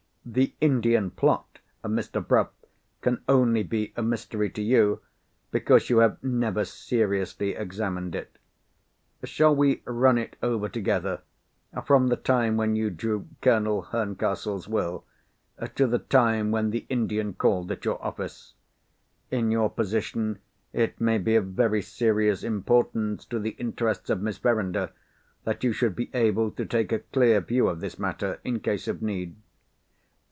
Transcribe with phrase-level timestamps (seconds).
[0.23, 2.25] "The Indian plot, Mr.
[2.25, 2.51] Bruff,
[3.01, 5.01] can only be a mystery to you,
[5.49, 8.37] because you have never seriously examined it.
[9.23, 11.21] Shall we run it over together,
[11.85, 15.03] from the time when you drew Colonel Herncastle's Will,
[15.75, 18.53] to the time when the Indian called at your office?
[19.31, 20.37] In your position,
[20.71, 24.91] it may be of very serious importance to the interests of Miss Verinder,
[25.45, 28.87] that you should be able to take a clear view of this matter in case
[28.87, 29.35] of need.